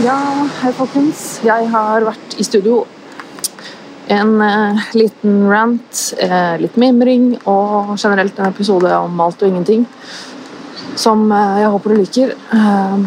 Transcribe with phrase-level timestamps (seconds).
[0.00, 0.16] Ja,
[0.62, 1.42] hei folkens.
[1.44, 2.86] Jeg har vært i studio.
[4.08, 9.84] En eh, liten rant, eh, litt mimring og generelt en episode om alt og ingenting.
[10.96, 12.32] Som eh, jeg håper du liker.
[12.32, 13.04] Eh,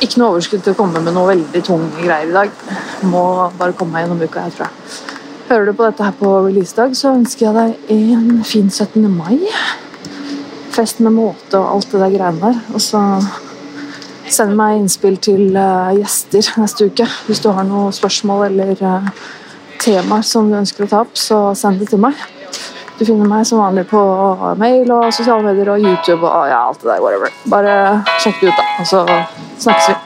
[0.00, 2.56] ikke noe overskudd til å komme med noe veldig tunge greier i dag.
[3.04, 3.26] Må
[3.60, 4.98] bare komme meg gjennom uka, jeg tror jeg.
[5.52, 9.10] Hører du på dette her på releasedag, så ønsker jeg deg en fin 17.
[9.12, 9.42] mai.
[10.72, 12.62] Fest med måte og alt det der greiene der.
[12.72, 13.04] Og så
[14.30, 17.06] Send meg innspill til eh, gjester neste uke.
[17.28, 19.10] Hvis du har noen spørsmål eller eh,
[19.82, 22.16] temaer som du ønsker å ta opp, så send det til meg.
[22.98, 24.00] Du finner meg som vanlig på
[24.60, 27.02] mail og sosiale medier og YouTube og ja, alt det der.
[27.02, 27.36] whatever.
[27.50, 27.76] Bare
[28.22, 29.06] sjekk det ut, da, og så
[29.66, 30.02] snakkes vi.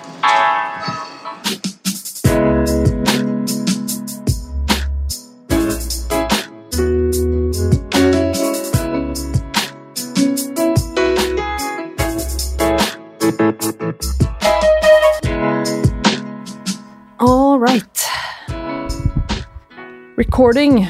[20.18, 20.88] Recording.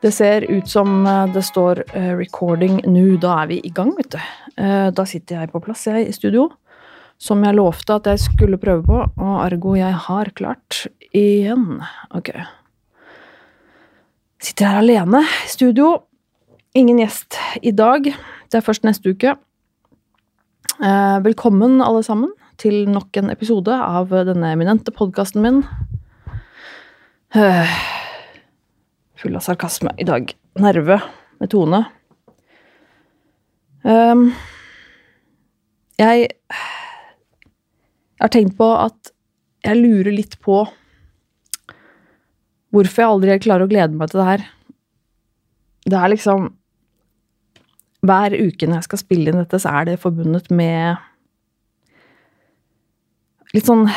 [0.00, 3.16] Det ser ut som eh, det står eh, 'recording' nå.
[3.16, 4.18] Da er vi i gang, vet du.
[4.60, 6.50] Eh, Da sitter jeg på plass, jeg, i studio.
[7.18, 11.80] Som jeg lovte at jeg skulle prøve på, og ergo jeg har klart igjen.
[12.14, 12.28] Ok.
[14.38, 16.02] Sitter her alene i studio.
[16.76, 18.04] Ingen gjest i dag.
[18.04, 19.34] Det er først neste uke.
[20.78, 25.64] Velkommen, alle sammen, til nok en episode av denne eminente podkasten min.
[29.20, 30.30] Full av sarkasme i dag.
[30.58, 31.00] Nerve
[31.38, 31.84] med Tone.
[33.84, 34.32] Um,
[35.98, 36.28] Jeg
[38.20, 39.12] har tenkt på at
[39.66, 40.62] jeg lurer litt på
[42.72, 44.46] hvorfor jeg aldri klarer å glede meg til det her.
[45.88, 46.54] Det er liksom
[48.08, 50.96] Hver uke når jeg skal spille inn dette, så er det forbundet med
[53.56, 53.88] litt sånn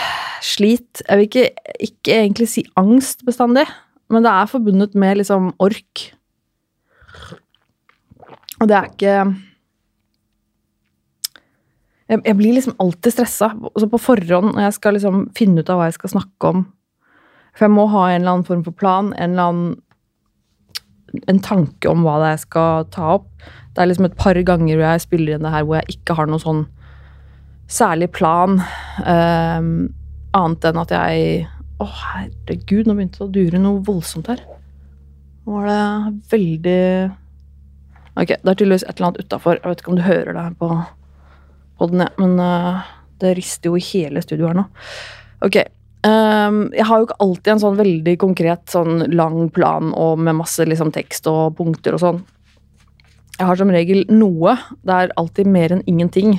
[0.41, 1.03] slit.
[1.07, 1.45] Jeg vil ikke,
[1.87, 3.67] ikke egentlig si angst bestandig,
[4.11, 6.09] men det er forbundet med liksom ork.
[8.61, 9.15] Og det er ikke
[12.11, 13.53] jeg, jeg blir liksom alltid stressa.
[13.71, 16.65] Altså på forhånd når jeg skal liksom finne ut av hva jeg skal snakke om.
[17.55, 19.79] For jeg må ha en eller annen form for plan, en eller annen
[21.27, 23.31] en tanke om hva det er jeg skal ta opp.
[23.71, 26.15] Det er liksom et par ganger hvor jeg spiller inn det her hvor jeg ikke
[26.15, 26.61] har noe sånn
[27.71, 28.61] særlig plan.
[29.07, 29.73] ehm,
[30.37, 31.47] annet enn at jeg
[31.81, 34.43] Å, herregud, nå begynte det å dure noe voldsomt her.
[35.41, 36.81] Nå var det veldig
[38.11, 39.57] Ok, det er tydeligvis et eller annet utafor.
[39.57, 40.67] Jeg vet ikke om du hører det her på,
[41.79, 42.81] på den, men uh,
[43.23, 44.65] det rister jo i hele studioet her nå.
[45.47, 45.57] Ok.
[46.05, 50.39] Um, jeg har jo ikke alltid en sånn veldig konkret, sånn lang plan og med
[50.41, 52.21] masse liksom, tekst og punkter og sånn.
[53.37, 54.57] Jeg har som regel noe.
[54.85, 56.35] Det er alltid mer enn ingenting.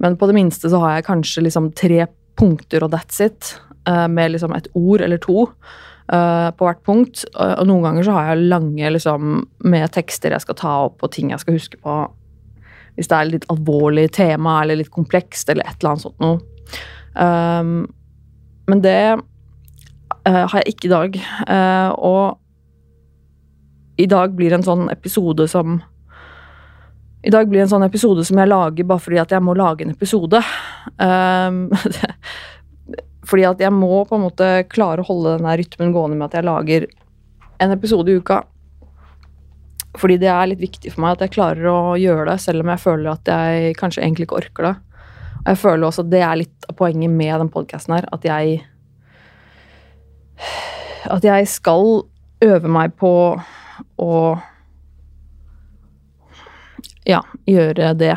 [0.00, 2.06] Men på det minste så har jeg kanskje liksom tre
[2.38, 3.54] punkter og that's it.
[3.88, 5.44] eh, med liksom et ord eller to
[6.12, 7.24] eh, på hvert punkt.
[7.34, 11.04] Eh, og noen ganger så har jeg lange liksom med tekster jeg skal ta opp
[11.04, 11.98] og ting jeg skal huske på.
[12.94, 16.38] Hvis det er litt alvorlig tema eller litt komplekst eller et eller annet sånt noe.
[17.14, 17.86] Um,
[18.70, 21.18] men det uh, har jeg ikke i dag.
[21.50, 22.38] Uh, og
[23.98, 25.80] i dag blir en sånn episode som
[27.24, 29.86] I dag blir en sånn episode som jeg lager bare fordi at jeg må lage
[29.86, 30.42] en episode.
[31.00, 31.70] Um,
[33.28, 36.36] fordi at jeg må på en måte klare å holde den rytmen gående med at
[36.36, 36.86] jeg lager
[37.64, 38.42] en episode i uka.
[39.96, 42.72] Fordi det er litt viktig for meg at jeg klarer å gjøre det, selv om
[42.74, 44.74] jeg føler at jeg kanskje egentlig ikke orker det.
[45.38, 48.28] Og jeg føler også at det er litt av poenget med den podkasten her, at
[48.28, 48.62] jeg
[51.04, 52.02] At jeg skal
[52.42, 53.10] øve meg på
[54.00, 54.12] å
[57.08, 58.14] Ja, gjøre det.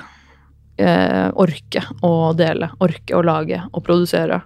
[0.77, 4.41] Eh, orke å dele, orke å lage og produsere.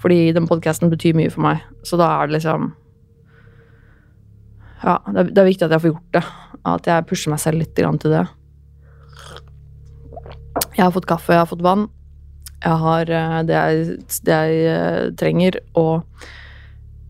[0.00, 1.64] Fordi den podkasten betyr mye for meg.
[1.84, 2.72] Så da er det liksom
[4.80, 6.24] Ja, det er, det er viktig at jeg får gjort det.
[6.64, 8.26] At jeg pusher meg selv litt til det.
[10.76, 11.88] Jeg har fått kaffe, jeg har fått vann.
[12.60, 16.02] Jeg har eh, det jeg, det jeg eh, trenger, og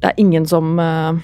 [0.01, 1.23] det er ingen som eh,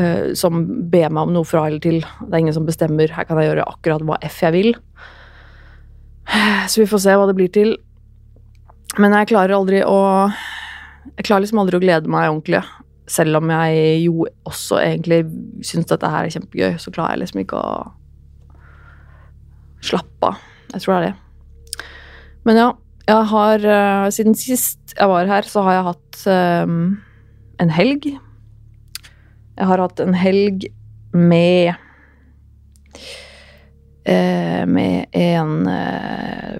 [0.00, 2.00] eh, som ber meg om noe fra eller til.
[2.02, 3.12] Det er ingen som bestemmer.
[3.14, 4.72] Her kan jeg gjøre akkurat hva F jeg vil.
[6.70, 7.76] Så vi får se hva det blir til.
[8.98, 9.98] Men jeg klarer aldri å
[11.18, 12.62] Jeg klarer liksom aldri å glede meg ordentlig.
[13.08, 15.22] Selv om jeg jo også egentlig
[15.64, 17.78] syns dette her er kjempegøy, så klarer jeg liksom ikke å
[19.88, 20.44] slappe av.
[20.74, 21.86] Jeg tror det er det.
[22.44, 22.68] Men ja,
[23.08, 26.20] jeg har uh, Siden sist jeg var her, så har jeg hatt
[26.68, 26.98] um,
[27.62, 28.10] en helg.
[29.58, 30.68] Jeg har hatt en helg
[31.16, 31.72] med
[34.06, 36.58] eh, Med en eh,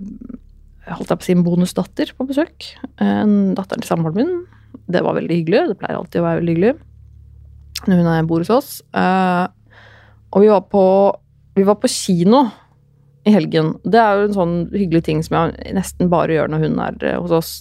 [0.88, 2.70] holdt jeg på å si, en bonusdatter på besøk.
[3.04, 4.78] En datteren til samboeren min.
[4.88, 5.66] Det var veldig hyggelig.
[5.70, 6.76] Det pleier alltid å være veldig hyggelig
[7.86, 8.70] når hun bor hos oss.
[8.96, 9.44] Eh,
[10.34, 10.84] og vi var, på,
[11.54, 12.42] vi var på kino
[13.28, 13.76] i helgen.
[13.84, 17.06] Det er jo en sånn hyggelig ting som jeg nesten bare gjør når hun er
[17.20, 17.52] hos oss.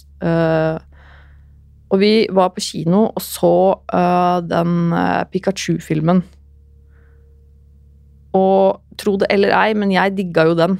[1.88, 3.54] Og vi var på kino og så
[3.94, 6.20] uh, den uh, Pikachu-filmen.
[8.36, 10.76] Og tro det eller ei, men jeg digga jo den.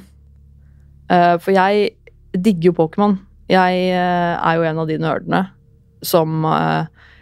[1.09, 1.89] for jeg
[2.37, 3.15] digger jo Pokémon.
[3.49, 5.39] Jeg er jo en av de nerdene
[6.05, 6.45] som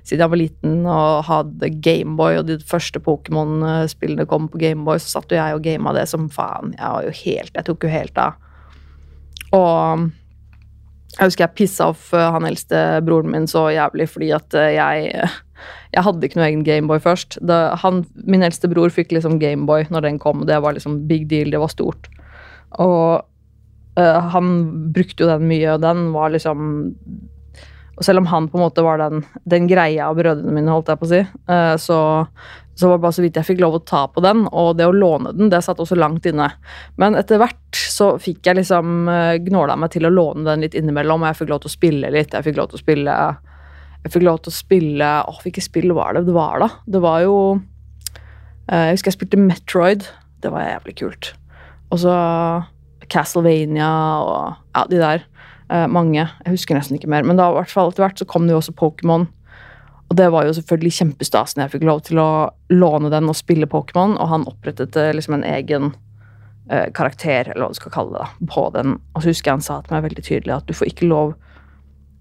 [0.07, 5.17] siden jeg var liten og hadde Gameboy, og de første Pokémon-spillene kom på Gameboy, så
[5.17, 6.75] satt jo jeg og gama det som faen.
[6.77, 8.37] Jeg var jo helt Jeg tok jo helt av.
[9.55, 10.07] Og
[11.17, 14.75] jeg husker jeg pissa off eh, han eldste broren min så jævlig fordi at eh,
[14.77, 15.27] jeg
[15.95, 17.39] jeg hadde ikke noe egen Gameboy først.
[17.49, 20.43] Da, han, min eldste bror fikk liksom Gameboy når den kom.
[20.45, 22.09] Det var liksom big deal, det var stort.
[22.83, 23.23] Og
[23.97, 24.51] uh, han
[24.93, 26.67] brukte jo den mye, og den var liksom
[27.97, 30.91] Og selv om han på en måte var den, den greia av brødrene mine, holdt
[30.93, 31.23] jeg på å si,
[31.81, 31.99] så,
[32.77, 34.43] så var det bare så vidt jeg fikk lov å ta på den.
[34.53, 36.51] Og det å låne den, det satt også langt inne.
[37.01, 40.77] Men etter hvert så fikk jeg liksom uh, gnåla meg til å låne den litt
[40.77, 42.35] innimellom, og jeg fikk lov til å spille litt.
[42.37, 43.17] Jeg fikk lov til å spille
[44.03, 46.69] Jeg fikk lov til å spille Åh, hvilket spill var det det var, da?
[46.85, 50.05] Det var jo uh, Jeg husker jeg spilte Metroid.
[50.45, 51.31] Det var jævlig kult.
[51.89, 52.13] Og så
[53.09, 53.89] Castlevania
[54.21, 55.25] og ja, de der.
[55.71, 56.21] Uh, mange.
[56.21, 57.25] Jeg husker nesten ikke mer.
[57.25, 59.25] Men da, hvert etter hvert så kom det jo også Pokémon.
[60.07, 62.29] Og det var jo selvfølgelig kjempestas når jeg fikk lov til å
[62.71, 65.89] låne den og spille Pokémon, og han opprettet eh, liksom en egen
[66.71, 68.95] eh, karakter, eller hva du skal kalle det, da, på den.
[69.13, 71.35] Og så husker jeg han sa til meg veldig tydelig at du får ikke lov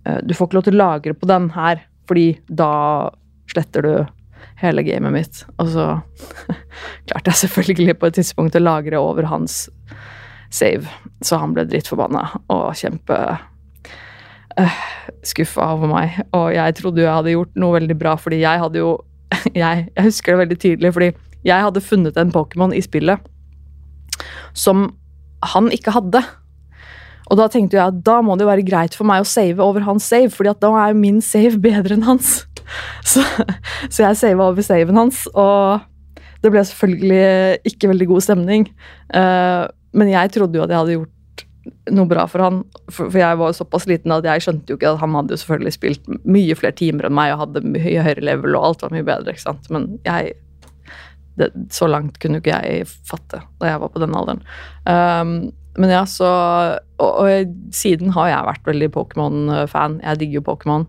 [0.07, 2.73] eh, Du får ikke lov til å lagre på den her, fordi da
[3.53, 3.93] sletter du
[4.61, 5.45] hele gamet mitt.
[5.63, 5.89] Og så
[7.09, 9.67] klarte jeg selvfølgelig på et tidspunkt å lagre over hans
[10.51, 10.89] save,
[11.27, 12.23] så han ble drittforbanna
[12.53, 13.19] og kjempe
[14.61, 14.81] uh,
[15.27, 16.19] skuffa over meg.
[16.37, 18.97] Og jeg trodde jo jeg hadde gjort noe veldig bra, fordi jeg hadde jo
[19.55, 21.13] jeg, jeg, husker det veldig tydelig, fordi
[21.47, 23.33] jeg hadde funnet en Pokémon i spillet
[24.57, 24.89] som
[25.45, 26.23] han ikke hadde.
[27.27, 29.63] Og da tenkte jeg at da må det jo være greit for meg å save
[29.63, 32.39] over hans save, fordi at da er jo min save bedre enn hans.
[33.07, 33.23] Så,
[33.95, 35.85] så jeg sava over saven hans, og
[36.43, 38.65] det ble selvfølgelig ikke veldig god stemning.
[39.15, 41.13] Uh, men jeg trodde jo at jeg hadde gjort
[41.93, 42.63] noe bra for han.
[42.93, 45.77] For, jeg var såpass liten at jeg skjønte jo ikke at han hadde jo selvfølgelig
[45.77, 49.07] spilt mye flere timer enn meg og hadde mye høyere level, og alt var mye
[49.07, 49.35] bedre.
[49.35, 49.71] ikke sant?
[49.75, 50.35] Men jeg
[51.37, 54.43] det, Så langt kunne jo ikke jeg fatte da jeg var på den alderen.
[54.89, 56.29] Um, men ja, så
[56.97, 59.99] og, og, siden har jeg vært veldig Pokémon-fan.
[60.01, 60.87] Jeg digger jo Pokémon.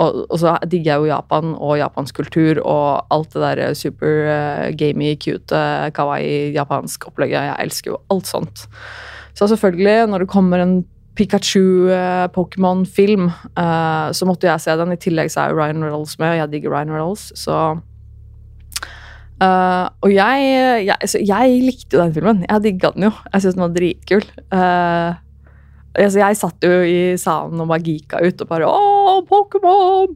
[0.00, 4.24] Og, og, så digger jeg jo Japan og japansk kultur og alt det der super
[4.26, 7.50] uh, gamey, cute, uh, kawaii japansk opplegget.
[7.50, 8.64] Jeg elsker jo alt sånt.
[9.34, 10.84] Så selvfølgelig, når det kommer en
[11.18, 13.24] Pikachu-Pokémon-film,
[13.58, 14.92] eh, så måtte jeg se den.
[14.94, 17.56] I tillegg så er jo Ryan Reynolds med, og jeg digger Ryan Reynolds, så
[19.42, 20.36] uh, Og jeg,
[20.86, 20.96] jeg,
[21.26, 22.46] jeg, likte den filmen.
[22.48, 23.12] Jeg digga den jo.
[23.32, 24.24] Jeg syntes den var dritkul.
[24.54, 25.10] Uh,
[25.94, 30.14] altså jeg satt jo i salen og bare geeka ut og bare Å, Pokémon!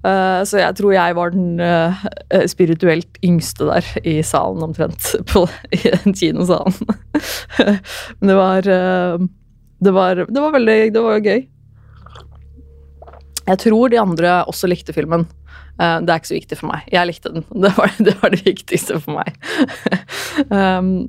[0.00, 2.04] Uh, så jeg tror jeg var den uh,
[2.48, 5.10] spirituelt yngste der i salen, omtrent.
[5.30, 5.44] På,
[5.76, 6.76] I den kinosalen.
[8.20, 9.26] Men det var, uh,
[9.80, 11.44] det var Det var veldig Det var gøy.
[13.50, 15.24] Jeg tror de andre også likte filmen.
[15.80, 16.84] det er ikke så viktig for meg.
[16.92, 17.44] Jeg likte den.
[17.64, 19.34] Det var det, var det viktigste for meg.
[20.52, 21.08] um,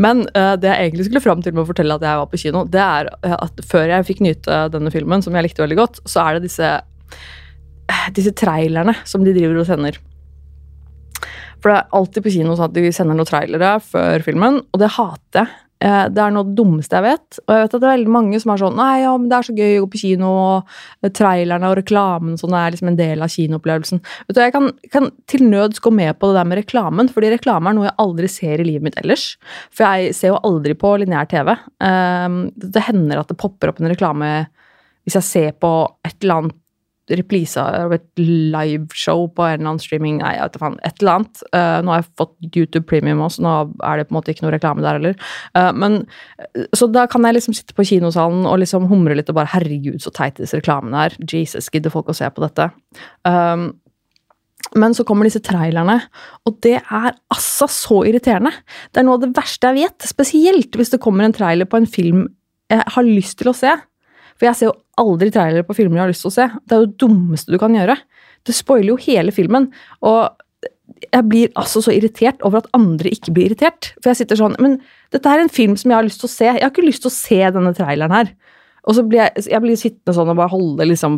[0.00, 2.40] men uh, det jeg egentlig skulle fram til med å fortelle at jeg var på
[2.40, 5.78] kino, det er eh, at før jeg fikk nyte denne filmen, som jeg likte veldig
[5.78, 6.70] godt, så er det disse,
[7.86, 10.00] eh, disse trailerne som de driver og sender.
[11.62, 14.82] For det er alltid på kino sånn at de sender noen trailere før filmen, og
[14.82, 15.60] det hater jeg.
[15.82, 17.38] Eh, det er noe av det dummeste jeg vet.
[17.44, 19.36] Og jeg vet at det er veldig mange som er sånn Nei, ja, men det
[19.36, 22.98] er så gøy å gå på kino, og trailerne og reklamen sånn er liksom en
[23.00, 24.02] del av kinoopplevelsen.
[24.28, 27.34] Vet du, Jeg kan, kan, til nøds gå med på det der med reklamen, fordi
[27.34, 29.28] reklame er noe jeg aldri ser i livet mitt ellers.
[29.74, 31.54] For jeg ser jo aldri på lineær TV.
[31.84, 34.34] Um, det hender at det popper opp en reklame
[35.04, 35.70] hvis jeg ser på
[36.06, 36.60] et eller annet
[37.12, 40.78] reprise av et liveshow på en eller annen streaming Nei, jeg vet faen.
[40.86, 41.42] Et eller annet.
[41.52, 44.46] Uh, nå har jeg fått YouTube Premium også, nå er det på en måte ikke
[44.46, 45.16] noe reklame der heller.
[45.56, 46.00] Uh, men,
[46.76, 50.00] så da kan jeg liksom sitte på kinosalen og liksom humre litt og bare Herregud,
[50.02, 51.16] så teit disse reklamene er.
[51.30, 52.70] Jesus, gidder folk å se på dette?
[53.28, 53.72] Um,
[54.80, 55.98] men så kommer disse trailerne,
[56.48, 58.54] og det er altså så irriterende.
[58.90, 61.82] Det er noe av det verste jeg vet, spesielt hvis det kommer en trailer på
[61.82, 62.24] en film
[62.72, 63.74] jeg har lyst til å se.
[64.34, 66.48] For jeg ser jo aldri trailere på filmer jeg har lyst til å se.
[66.64, 67.96] Det er jo det dummeste du kan gjøre.
[68.44, 69.70] Det spoiler jo hele filmen.
[70.04, 70.20] Og
[71.04, 73.92] jeg blir altså så irritert over at andre ikke blir irritert.
[74.00, 74.78] For jeg sitter sånn Men
[75.14, 76.50] dette er en film som jeg har lyst til å se.
[76.50, 78.32] Jeg har ikke lyst til å se denne traileren her.
[78.84, 81.16] Og så blir jeg, jeg blir sittende sånn og bare holde liksom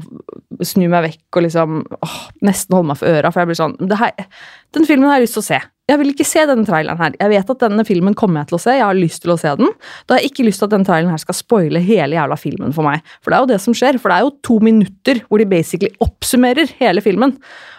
[0.65, 3.75] Snu meg vekk og liksom åh, nesten holde meg for øra, for jeg blir sånn
[4.01, 4.29] her,
[4.73, 5.59] Den filmen har jeg lyst til å se.
[5.87, 7.15] Jeg vil ikke se denne traileren her.
[7.21, 8.75] Jeg vet at denne filmen kommer jeg til å se.
[8.75, 9.71] Jeg har lyst til å se den.
[10.07, 12.75] Da har jeg ikke lyst til at denne traileren her skal spoile hele jævla filmen
[12.75, 13.07] for meg.
[13.23, 14.01] For det er jo det som skjer.
[14.03, 17.37] For det er jo to minutter hvor de basically oppsummerer hele filmen.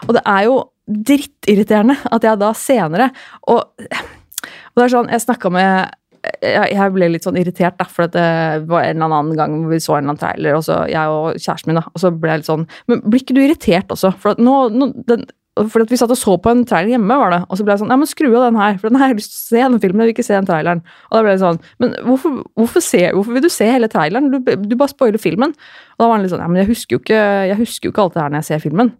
[0.07, 3.09] Og det er jo drittirriterende at jeg da senere
[3.51, 5.97] Og, og det er sånn, jeg snakka med
[6.41, 8.23] jeg, ble litt sånn irritert, da, for det
[8.67, 11.37] var en eller annen gang vi så en eller annen trailer, og så jeg og
[11.39, 14.11] kjæresten min, da, og så ble jeg litt sånn Men blir ikke du irritert også?
[14.19, 15.23] For nå, nå den,
[15.71, 17.81] for Vi satt og så på en trailer hjemme, var det, og så ble jeg
[17.83, 19.63] sånn Ja, men skru av den her, for den har jeg lyst til å se
[19.63, 20.03] den filmen.
[20.03, 20.83] Jeg vil ikke se den traileren.
[21.09, 24.31] Og da ble jeg sånn Men hvorfor, hvorfor, se, hvorfor vil du se hele traileren?
[24.33, 25.55] Du, du bare spoiler filmen.
[25.97, 27.95] Og da var han litt sånn Ja, men jeg husker jo ikke, jeg husker jo
[27.95, 28.95] ikke alt det her når jeg ser filmen.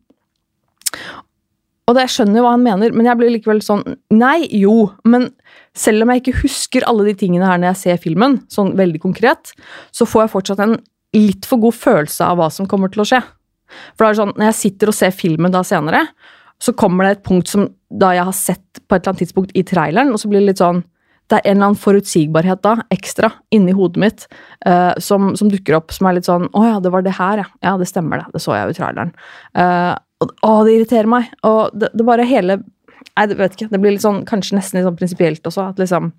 [1.87, 4.89] Og det, jeg skjønner jo hva han mener, men jeg blir likevel sånn Nei, jo,
[5.07, 5.29] men
[5.77, 8.99] selv om jeg ikke husker alle de tingene her når jeg ser filmen, sånn veldig
[9.05, 9.53] konkret,
[9.95, 10.75] så får jeg fortsatt en
[11.15, 13.21] litt for god følelse av hva som kommer til å skje.
[13.95, 16.03] For da er det sånn, Når jeg sitter og ser filmen da senere,
[16.63, 19.51] så kommer det et punkt som da jeg har sett på et eller annet tidspunkt
[19.55, 20.83] i traileren, og så blir det litt sånn
[21.27, 24.21] Det er en eller annen forutsigbarhet da, ekstra, inni hodet mitt,
[24.63, 27.41] uh, som, som, dukker opp, som er litt sånn Å ja, det var det her,
[27.43, 27.47] ja.
[27.65, 28.31] Ja, det stemmer, det.
[28.31, 29.11] Det så jeg jo i traileren.
[29.51, 29.91] Uh,
[30.23, 31.27] og, å, det irriterer meg.
[31.43, 32.61] Og det, det bare hele
[33.17, 33.67] Nei, det vet ikke.
[33.71, 35.71] Det blir litt sånn, kanskje nesten litt sånn prinsipielt også.
[35.73, 36.11] At liksom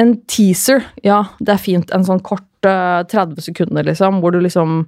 [0.00, 1.90] En teaser, ja, det er fint.
[1.92, 4.86] En sånn kort uh, 30 sekunder, liksom, hvor du liksom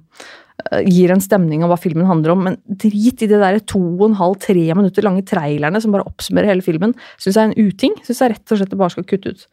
[0.87, 4.05] gir en stemning av hva filmen handler om, men drit i de der to og
[4.09, 6.95] en halv, tre minutter lange trailerne som bare oppsummerer hele filmen.
[7.17, 7.97] Syns jeg er en uting.
[8.05, 9.47] Syns jeg rett og slett det bare skal kutte ut.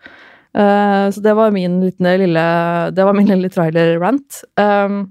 [0.51, 2.47] Uh, så det var min lille
[2.91, 4.41] Det var min lille trailer-rant.
[4.59, 5.05] Um,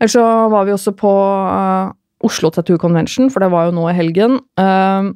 [0.00, 1.92] Ellers så var vi også på uh,
[2.26, 4.40] Oslo Tattoo Convention, for det var jo nå i helgen.
[4.58, 5.14] Uh,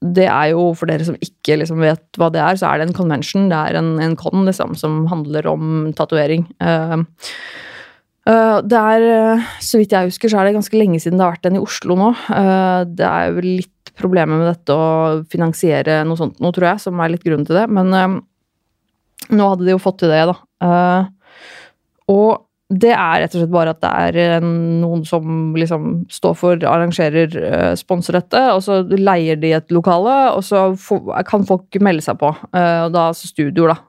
[0.00, 2.88] det er jo, for dere som ikke liksom vet hva det er, så er det
[2.88, 3.48] en convention.
[3.52, 6.46] Det er en, en con liksom, som handler om tatovering.
[6.62, 7.04] Uh,
[8.26, 11.46] det er, så vidt jeg husker, så er det ganske lenge siden det har vært
[11.46, 12.08] en i Oslo nå.
[12.90, 16.98] Det er jo litt problemer med dette å finansiere noe sånt nå, tror jeg, som
[17.00, 17.66] er litt grunnen til det.
[17.70, 17.86] Men
[19.30, 20.36] nå hadde de jo fått til det, da.
[22.10, 24.46] Og det er rett og slett bare at det er eh,
[24.82, 30.16] noen som liksom står for, arrangerer, uh, sponser dette, og så leier de et lokale,
[30.34, 30.64] og så
[31.28, 32.32] kan folk melde seg på.
[32.50, 33.82] Uh, og da altså studioer, da.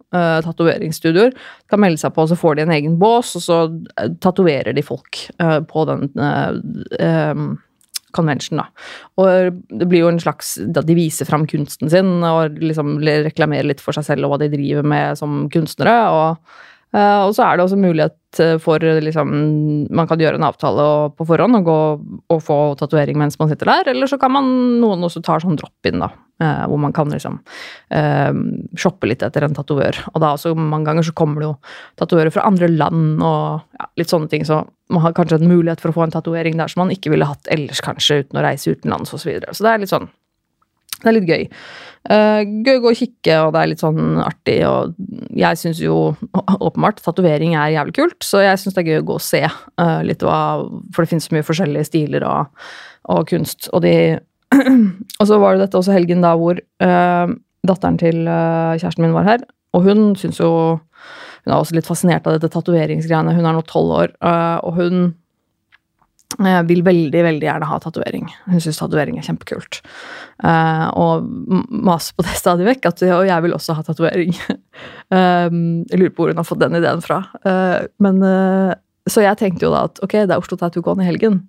[0.46, 1.34] Tatoveringsstudioer.
[1.67, 3.57] Kan melde seg på, og så får de en egen bås, og så
[4.24, 5.25] tatoverer de folk
[5.67, 6.07] på den
[8.15, 8.69] convention, da.
[9.19, 13.67] Og det blir jo en slags Da de viser fram kunsten sin og liksom reklamerer
[13.67, 16.00] litt for seg selv og hva de driver med som kunstnere.
[16.07, 16.63] og
[16.96, 19.34] og så er det også mulighet eh, for liksom,
[19.91, 20.86] Man kan gjøre en avtale
[21.17, 21.79] på forhånd og gå
[22.32, 24.48] og få tatovering mens man sitter der, eller så kan man
[24.82, 26.13] noen også tar sånn drop-in, da.
[26.38, 27.39] Uh, hvor man kan liksom
[28.77, 29.98] shoppe litt etter en tatovør.
[30.12, 31.56] Og da også mange ganger så kommer det jo
[31.98, 34.62] tatovører fra andre land og ja, litt sånne ting, så
[34.94, 37.25] man har kanskje en mulighet for å få en tatovering der som man ikke ville
[37.25, 39.24] hatt ellers, kanskje, uten å reise utenlands osv.
[39.25, 39.58] Så, videre.
[39.58, 40.08] så det er litt sånn
[41.01, 41.43] det er litt gøy.
[42.07, 44.57] Uh, gøy å gå og kikke, og det er litt sånn artig.
[44.67, 44.95] Og
[45.37, 45.97] jeg syns jo
[46.67, 49.43] åpenbart tatovering er jævlig kult, så jeg syns det er gøy å gå og se
[49.47, 50.39] uh, litt hva
[50.95, 52.63] For det finnes så mye forskjellige stiler og,
[53.13, 53.69] og kunst.
[53.73, 53.93] Og, de,
[55.19, 57.35] og så var det dette også helgen da hvor uh,
[57.67, 60.51] datteren til kjæresten min var her, og hun syns jo
[61.47, 63.31] Hun er også litt fascinert av dette tatoveringsgreiene.
[63.31, 64.09] Hun er nå tolv år,
[64.67, 65.13] og hun
[66.36, 68.27] jeg vil veldig veldig gjerne ha tatovering.
[68.51, 69.79] Hun syns tatovering er kjempekult.
[70.43, 71.29] Uh, og
[71.72, 72.89] maser på det stadig vekk.
[72.91, 74.36] At, og jeg vil også ha tatovering.
[74.43, 75.48] uh,
[75.91, 77.22] jeg lurer på hvor hun har fått den ideen fra.
[77.48, 78.19] Uh, men,
[79.07, 81.46] så jeg tenkte jo da at ok, det er Oslo Tattoo Con i helgen.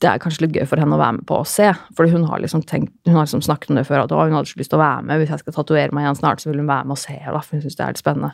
[0.00, 1.70] Det er kanskje litt gøy for henne å være med på å se.
[1.96, 4.04] For hun har liksom, tenkt, hun har liksom snakket om det før.
[4.04, 5.22] At hun hadde så lyst til å være med.
[5.22, 7.18] Hvis jeg skal tatovere meg igjen snart, så vil hun være med og se.
[7.18, 8.32] Da, for hun synes det er litt spennende.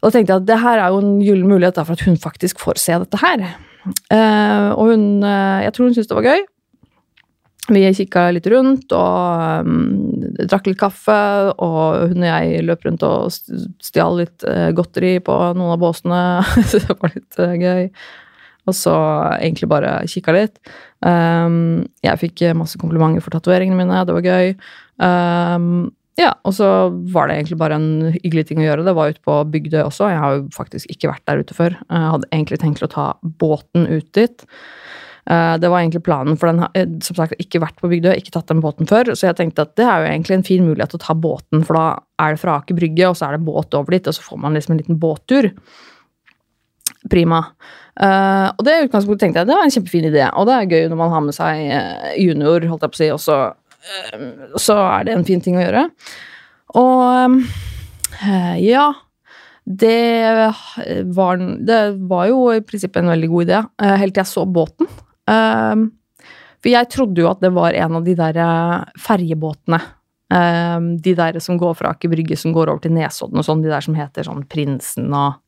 [0.00, 2.08] Og da tenkte jeg at det her er jo en gyllen mulighet da, for at
[2.08, 3.44] hun faktisk får se dette her.
[3.86, 6.46] Uh, og hun uh, Jeg tror hun syntes det var gøy.
[7.70, 11.18] Vi kikka litt rundt og um, drakk litt kaffe,
[11.62, 16.24] og hun og jeg løp rundt og stjal litt uh, godteri på noen av båsene.
[16.70, 17.86] så det var litt gøy.
[18.68, 18.96] Og så
[19.38, 20.58] egentlig bare kikka litt.
[21.00, 24.52] Um, jeg fikk masse komplimenter for tatoveringene mine, det var gøy.
[25.00, 25.88] Um,
[26.20, 26.68] ja, og så
[27.14, 28.84] var det egentlig bare en hyggelig ting å gjøre.
[28.84, 30.10] Det var ute på Bygdøy også.
[30.12, 31.76] Jeg har jo faktisk ikke vært der ute før.
[31.80, 33.06] Jeg hadde egentlig tenkt å ta
[33.40, 34.44] båten ut dit.
[35.30, 38.12] Eh, det var egentlig planen, for den har eh, som sagt ikke vært på Bygdøy,
[38.18, 39.12] ikke tatt den båten før.
[39.14, 41.78] Så jeg tenkte at det er jo egentlig en fin mulighet å ta båten, for
[41.78, 41.86] da
[42.20, 44.42] er det fra Aker Brygge, og så er det båt over dit, og så får
[44.44, 45.52] man liksom en liten båttur.
[47.10, 47.46] Prima.
[48.00, 50.88] Uh, og det utgangspunktet tenkte jeg det var en kjempefin idé, og det er gøy
[50.88, 51.62] når man har med seg
[52.20, 53.22] junior, holdt jeg på å si, og
[53.80, 55.86] så så er det en fin ting å gjøre.
[56.80, 57.38] Og
[58.20, 58.90] eh, ja
[59.70, 60.54] det
[61.04, 64.44] var, det var jo i prinsippet en veldig god idé, eh, helt til jeg så
[64.48, 64.88] båten.
[65.30, 65.84] Eh,
[66.60, 69.80] for jeg trodde jo at det var en av de der eh, ferjebåtene.
[70.30, 73.64] De der som går fra Aker Brygge, som går over til Nesodden og sånn.
[73.64, 75.40] De der som heter sånn Prinsen og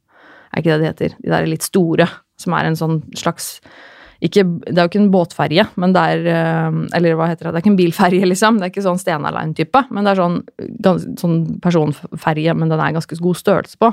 [0.50, 1.12] Er ikke det det heter?
[1.22, 3.60] De der litt store, som er en sånn slags
[4.22, 6.26] ikke, det er jo ikke en båtferje, men det er
[6.94, 7.52] Eller hva heter det?
[7.52, 8.60] Det er ikke en bilferje, liksom.
[8.60, 10.38] Det er ikke sånn Stena Line-type, men det er sånn,
[11.18, 13.90] sånn personferje, men den er ganske god størrelse på.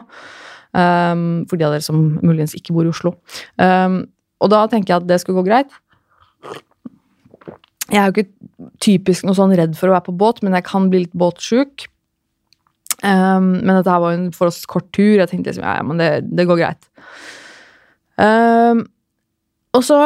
[0.69, 3.15] Um, for de av dere som muligens ikke bor i Oslo.
[3.57, 4.03] Um,
[4.39, 5.73] og da tenker jeg at det skulle gå greit.
[7.89, 10.67] Jeg er jo ikke typisk noe sånn redd for å være på båt, men jeg
[10.67, 11.89] kan bli litt båtsjuk.
[13.01, 15.17] Um, men dette her var jo en forholdsvis kort tur.
[15.17, 16.89] Jeg tenkte liksom, ja, ja, men det, det går greit.
[18.19, 18.85] Um,
[19.77, 19.99] og så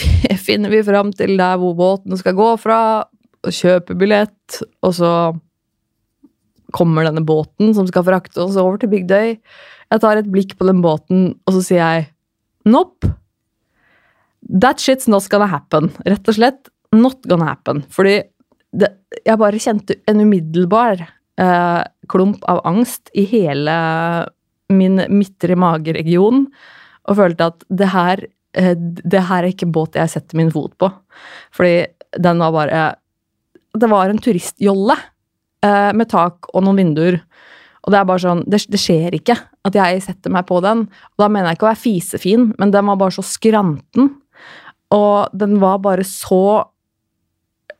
[0.46, 2.80] finner vi fram til der hvor båten skal gå fra,
[3.46, 5.12] og kjøper billett, og så
[6.74, 9.36] kommer denne båten som skal frakte oss over til Bygdøy.
[9.88, 12.08] Jeg tar et blikk på den båten, og så sier jeg
[12.68, 13.14] nope.
[14.48, 15.90] That shit's not gonna happen.
[16.06, 17.82] Rett og slett not gonna happen.
[17.92, 18.20] Fordi
[18.76, 18.90] det,
[19.24, 21.00] jeg bare kjente en umiddelbar
[21.40, 21.82] eh,
[22.12, 23.78] klump av angst i hele
[24.68, 26.44] min midtre mageregion,
[27.08, 30.88] og følte at det her, det her er ikke båt jeg setter min fot på.
[31.54, 31.86] Fordi
[32.16, 32.82] den var bare
[33.78, 34.96] Det var en turistjolle
[35.64, 37.20] eh, med tak og noen vinduer.
[37.84, 39.36] Og det er bare sånn, det, det, skjer ikke
[39.68, 40.86] at jeg setter meg på den.
[40.88, 44.10] Og da mener jeg ikke å være fisefin, men den var bare så skranten.
[44.94, 46.42] Og den var bare så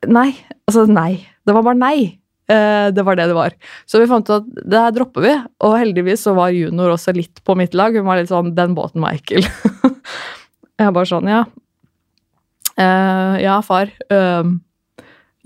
[0.06, 0.30] Nei.
[0.68, 1.24] Altså, nei.
[1.42, 2.20] Det var bare nei.
[2.46, 3.56] Uh, det var det det var.
[3.82, 5.32] Så vi fant ut at det her dropper vi.
[5.66, 7.96] Og heldigvis så var junior også litt på mitt lag.
[7.98, 9.42] Hun var litt sånn Den båten var ekkel.
[10.78, 11.42] jeg bare sånn, ja.
[12.78, 13.90] Uh, ja, far.
[14.12, 14.54] Uh,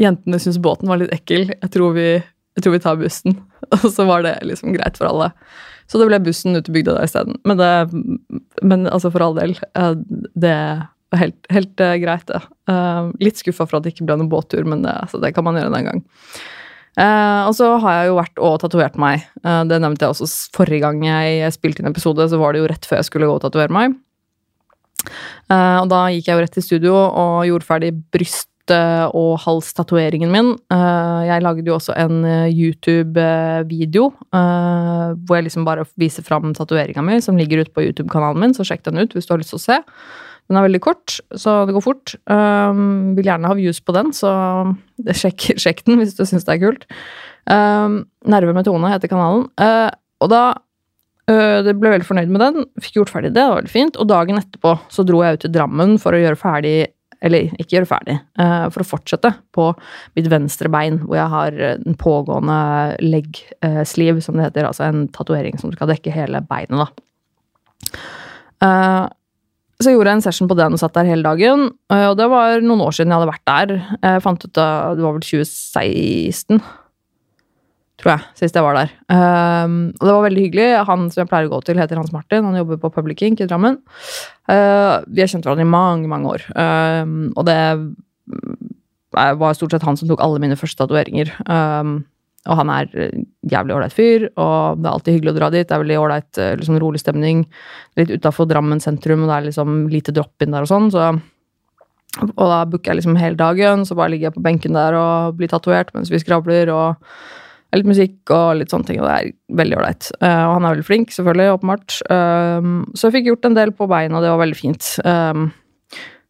[0.01, 1.49] jentene syntes båten var litt ekkel.
[1.55, 2.09] Jeg tror vi
[2.53, 3.37] jeg tror vi tar bussen.
[3.81, 5.31] Og så var det liksom greit for alle.
[5.91, 7.39] Så det ble bussen ut til bygda der isteden.
[7.49, 7.61] Men,
[8.63, 9.57] men altså, for all del.
[9.79, 9.95] uh,
[10.37, 10.57] det
[11.13, 12.43] var helt, helt uh, greit, det.
[13.25, 15.59] Litt skuffa for at det ikke ble noen båttur, men det, altså, det kan man
[15.59, 16.05] gjøre en gang.
[16.93, 19.25] Uh, og så har jeg jo vært og tatovert meg.
[19.41, 22.89] det nevnte jeg også forrige gang jeg spilte inn episode, så var det jo rett
[22.89, 23.97] før jeg skulle gå og tatovere meg.
[25.53, 30.53] Og da gikk jeg jo rett til studio og gjorde ferdig bryst og halstatoveringen min.
[30.73, 36.55] Eh, jeg lagde jo også en eh, YouTube-video eh, hvor jeg liksom bare viser fram
[36.55, 39.43] tatoveringa mi, som ligger ute på YouTube-kanalen min, så sjekk den ut hvis du har
[39.43, 39.81] lyst til å se.
[40.51, 42.15] Den er veldig kort, så det går fort.
[42.27, 44.33] Um, vil gjerne ha views på den, så
[45.23, 46.87] sjekk, sjekk den hvis du syns det er kult.
[47.47, 49.47] Um, Nerve med Tone heter kanalen.
[49.61, 49.91] Uh,
[50.23, 50.43] og da
[51.29, 52.65] det ble veldig fornøyd med den.
[52.83, 53.99] Fikk gjort ferdig det, det var veldig fint.
[54.01, 56.77] Og dagen etterpå så dro jeg ut til Drammen for å gjøre ferdig
[57.23, 59.69] eller ikke gjøre ferdig, uh, for å fortsette på
[60.19, 62.57] mitt venstre bein, hvor jeg har en pågående
[62.99, 63.39] leg
[63.87, 66.91] sleeve, som det heter, altså en tatovering som skal dekke hele beinet, da.
[69.83, 71.65] Så jeg gjorde en session på den og satt der hele dagen.
[71.91, 73.73] Og det var noen år siden jeg hadde vært der.
[73.99, 76.61] Jeg fant ut av, Det var vel 2016
[78.03, 78.93] tror jeg, sist jeg var der.
[79.07, 80.69] Um, og det var veldig hyggelig.
[80.89, 82.47] Han som jeg pleier å gå til, heter Hans Martin.
[82.49, 83.79] Han jobber på Public Ink i Drammen.
[84.51, 86.47] Uh, vi har kjent hverandre i mange, mange år.
[86.57, 87.59] Um, og det
[89.13, 91.31] var stort sett han som tok alle mine første tatoveringer.
[91.47, 92.01] Um,
[92.51, 92.89] og han er
[93.47, 95.67] jævlig ålreit fyr, og det er alltid hyggelig å dra dit.
[95.69, 97.45] Det er veldig ålreit, eh, liksom rolig stemning.
[98.01, 101.13] Litt utafor Drammen sentrum, og det er liksom lite drop-in der og sånn, så
[102.21, 105.39] og da booker jeg liksom hele dagen, så bare ligger jeg på benken der og
[105.39, 106.69] blir tatovert mens vi skravler.
[106.69, 106.97] og
[107.81, 109.31] litt musikk og litt sånne ting, og det er
[109.63, 110.11] veldig ålreit.
[110.21, 111.97] Uh, og han er veldig flink, selvfølgelig, åpenbart.
[112.13, 114.89] Um, så jeg fikk gjort en del på beina, det var veldig fint.
[115.07, 115.47] Um,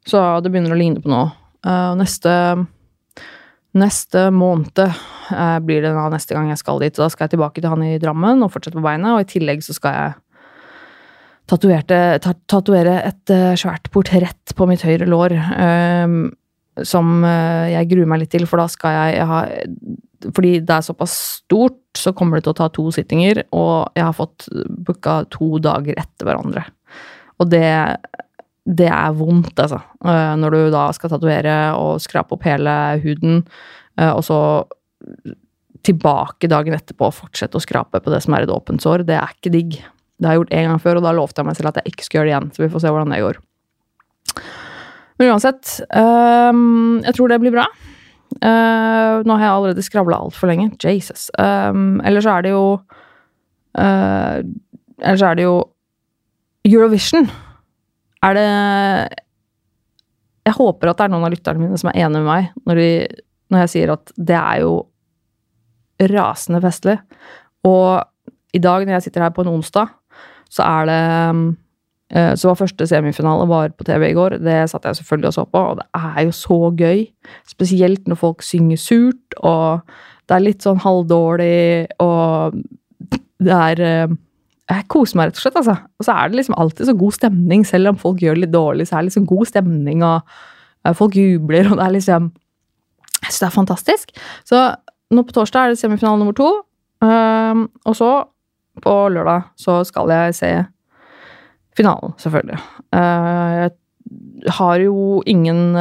[0.09, 1.33] så det begynner å ligne på noe.
[1.67, 2.37] Uh, neste
[3.73, 6.93] Neste måned uh, blir det neste gang jeg skal dit.
[6.93, 9.63] Da skal jeg tilbake til han i Drammen og fortsette på beina, og i tillegg
[9.65, 10.19] så skal jeg
[11.49, 15.33] tatovere et svært portrett på mitt høyre lår.
[15.57, 16.19] Um,
[16.85, 19.41] som jeg gruer meg litt til, for da skal jeg, jeg ha
[20.31, 24.07] fordi det er såpass stort, så kommer det til å ta to sittinger, og jeg
[24.07, 24.49] har fått
[24.87, 26.65] booka to dager etter hverandre.
[27.43, 27.69] Og det,
[28.65, 29.83] det er vondt, altså.
[30.07, 33.43] Eh, når du da skal tatovere og skrape opp hele huden,
[33.99, 34.41] eh, og så
[35.83, 39.19] tilbake dagen etterpå og fortsette å skrape på det som er et åpent sår, det
[39.19, 39.79] er ikke digg.
[40.23, 41.93] Det har jeg gjort en gang før, og da lovte jeg meg selv at jeg
[41.93, 42.53] ikke skulle gjøre det igjen.
[42.55, 43.41] Så vi får se hvordan det går.
[45.19, 47.67] Men uansett, um, jeg tror det blir bra.
[48.41, 50.71] Uh, nå har jeg allerede skravla altfor lenge.
[50.83, 51.29] Jesus.
[51.39, 52.67] Um, eller så er det jo
[53.79, 54.39] uh,
[55.03, 55.57] Eller så er det jo
[56.69, 57.29] Eurovision.
[58.23, 58.49] Er det
[60.47, 62.79] Jeg håper at det er noen av lytterne mine som er enig med meg når,
[62.79, 62.91] de,
[63.51, 64.73] når jeg sier at det er jo
[66.13, 66.97] rasende festlig.
[67.69, 68.03] Og
[68.55, 69.93] i dag når jeg sitter her på en onsdag,
[70.51, 71.43] så er det eh,
[72.13, 74.35] Så var første semifinale var på TV i går.
[74.45, 76.99] Det satt jeg selvfølgelig og så på, og det er jo så gøy.
[77.49, 79.81] Spesielt når folk synger surt, og
[80.29, 82.59] det er litt sånn halvdårlig, og
[83.43, 84.15] det er eh,
[84.73, 85.75] jeg koser meg rett og slett, altså.
[85.99, 88.87] Og så er det liksom alltid så god stemning, selv om folk gjør litt dårlig,
[88.89, 90.23] så er det liksom god stemning, og
[90.87, 92.31] uh, folk jubler, og det er liksom
[93.23, 94.15] Jeg syns det er fantastisk.
[94.49, 94.61] Så
[95.15, 96.49] nå på torsdag er det semifinale nummer to,
[97.03, 98.09] og så,
[98.83, 100.51] på lørdag, så skal jeg se
[101.79, 102.59] finalen, selvfølgelig.
[102.95, 103.69] Uh,
[104.43, 105.77] jeg har jo ingen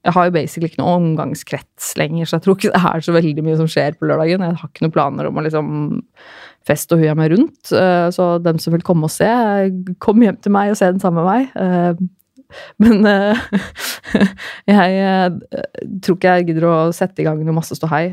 [0.00, 3.12] jeg har jo basically ikke noen omgangskrets lenger, så jeg tror ikke det er så
[3.12, 4.42] veldig mye som skjer på lørdagen.
[4.46, 5.74] Jeg har ikke noen planer om å liksom
[6.66, 7.72] feste og hui meg rundt.
[7.72, 9.28] Eh, så dem som vil komme og se,
[10.02, 11.42] kom hjem til meg og se den samme vei.
[11.52, 12.00] Eh,
[12.82, 13.42] men eh,
[14.72, 14.80] jeg
[16.02, 18.08] tror ikke jeg gidder å sette i gang noe masse ståhei.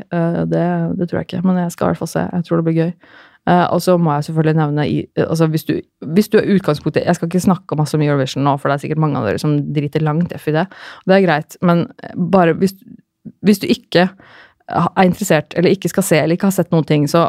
[0.52, 0.66] Det,
[0.98, 2.28] det tror jeg ikke, men jeg skal i hvert fall se.
[2.28, 2.92] Jeg tror det blir gøy.
[3.48, 4.84] Og så må jeg selvfølgelig nevne
[5.24, 5.74] altså hvis, du,
[6.14, 8.82] hvis du er utgangspunktet Jeg skal ikke snakke masse om Eurovision nå, for det er
[8.82, 10.66] sikkert mange av dere som driter langt F i det.
[11.08, 11.86] Det er greit, men
[12.34, 12.74] bare hvis,
[13.46, 14.08] hvis du ikke
[14.68, 17.26] er interessert eller ikke skal se eller ikke har sett noen ting, så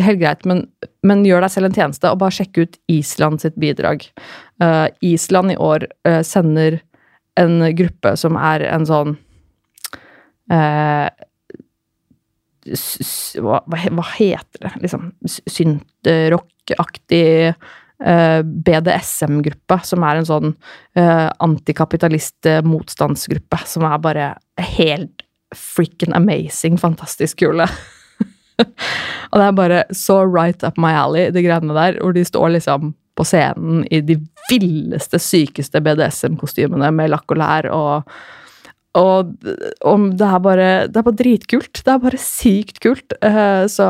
[0.00, 0.64] helt greit, men,
[1.06, 4.06] men gjør deg selv en tjeneste og bare sjekk ut Island sitt bidrag.
[4.62, 6.80] Uh, Island i år uh, sender
[7.38, 9.16] en gruppe som er en sånn
[10.52, 11.08] uh,
[13.42, 14.72] hva, hva, heter det?
[14.84, 15.02] Liksom
[15.48, 17.54] syntrock-aktig
[17.98, 20.50] BDSM-gruppe, som er en sånn
[20.94, 24.26] antikapitalist-motstandsgruppe, som er bare
[24.76, 25.18] helt
[25.56, 27.66] frikken amazing, fantastisk kule.
[29.30, 32.54] og det er bare så right up my alley, de greiene der, hvor de står
[32.58, 34.18] liksom på scenen i de
[34.50, 38.12] villeste, sykeste BDSM-kostymene med lakk og lær og
[38.96, 39.34] og,
[39.84, 41.82] og det, er bare, det er bare dritkult.
[41.84, 43.14] Det er bare sykt kult.
[43.20, 43.88] Uh, så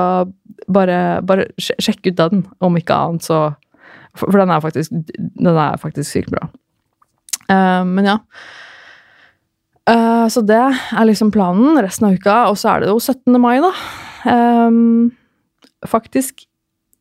[0.74, 3.52] bare, bare sjekk ut den, om ikke annet, så
[4.18, 6.48] For, den er faktisk Den er faktisk sykt bra.
[7.48, 8.18] Uh, men ja.
[9.88, 12.40] Uh, så det er liksom planen resten av uka.
[12.50, 13.38] Og så er det jo 17.
[13.40, 13.72] mai, da.
[15.86, 16.42] Faktisk,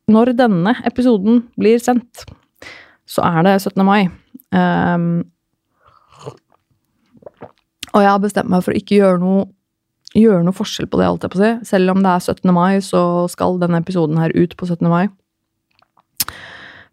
[0.08, 2.22] når denne episoden blir sendt,
[3.08, 3.84] så er det 17.
[3.84, 4.06] mai.
[4.54, 5.26] Um,
[7.98, 9.48] og jeg har bestemt meg for å ikke gjøre noe,
[10.14, 11.52] gjøre noe forskjell på det, alt jeg på å si.
[11.72, 12.54] Selv om det er 17.
[12.54, 14.86] mai, så skal denne episoden her ut på 17.
[14.88, 15.08] mai.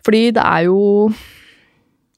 [0.05, 0.79] Fordi det er jo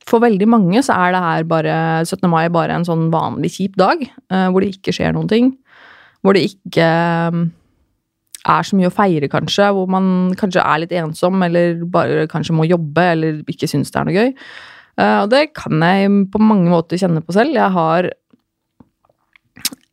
[0.07, 2.29] for veldig mange så er det her bare 17.
[2.31, 5.51] mai bare en sånn vanlig kjip dag, uh, hvor det ikke skjer noen ting.
[6.23, 6.87] Hvor det ikke
[7.33, 7.43] um,
[8.47, 9.67] er så mye å feire, kanskje.
[9.75, 13.99] Hvor man kanskje er litt ensom, eller bare kanskje må jobbe, eller ikke syns det
[13.99, 14.31] er noe gøy.
[14.97, 17.59] Uh, og det kan jeg på mange måter kjenne på selv.
[17.59, 18.09] Jeg har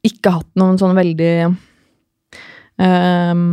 [0.05, 1.33] ikke hatt noen sånn veldig
[2.81, 3.47] um,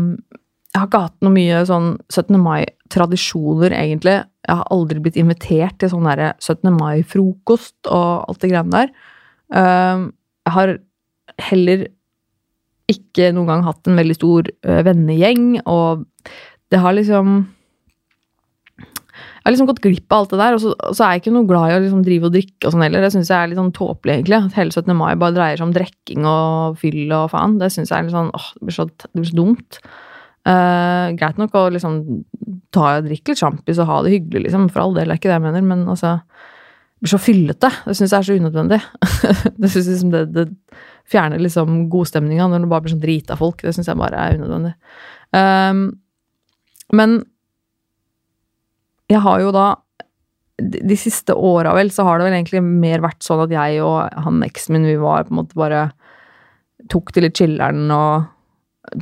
[0.71, 2.37] Jeg har ikke hatt noe mye sånn 17.
[2.41, 6.71] mai-tradisjoner, egentlig jeg har aldri blitt invitert til sånn 17.
[6.73, 8.93] mai-frokost og alt det greiene der.
[9.53, 10.07] Um,
[10.47, 10.73] jeg har
[11.51, 11.83] heller
[12.91, 16.07] ikke noen gang hatt en veldig stor eh, vennegjeng, og
[16.73, 17.45] det har liksom
[19.41, 21.21] jeg har liksom gått glipp av alt det der, og så, og så er jeg
[21.23, 23.01] ikke noe glad i å liksom drive og drikke og sånn heller.
[23.01, 24.37] Det syns jeg er litt sånn tåpelig, egentlig.
[24.37, 24.91] At hele 17.
[24.99, 27.55] mai bare dreier seg om drikking og fyll og faen.
[27.57, 29.79] Det syns jeg er litt sånn åh, det blir så, det blir så dumt.
[30.45, 31.97] Uh, greit nok å liksom
[32.73, 34.69] ta og drikke litt sjampis og ha det hyggelig, liksom.
[34.69, 37.73] For all del, er ikke det jeg mener, men altså Det blir så fyllete.
[37.87, 38.81] Det syns jeg er så unødvendig.
[39.65, 40.47] det synes liksom det, det
[41.09, 43.65] fjerner liksom godstemninga når det bare blir sånn drita folk.
[43.65, 44.77] Det syns jeg bare er unødvendig.
[45.33, 45.87] Um,
[46.93, 47.23] men
[49.11, 49.67] jeg har jo da
[50.61, 54.11] De siste åra, vel, så har det vel egentlig mer vært sånn at jeg og
[54.25, 55.87] han eksen min, vi var på en måte bare
[56.91, 58.29] Tok til litt chiller'n og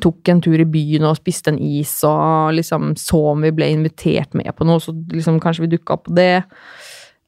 [0.04, 3.70] tok en tur i byen og spiste en is og liksom så om vi ble
[3.72, 6.44] invitert med på noe, så liksom kanskje vi dukka opp på det.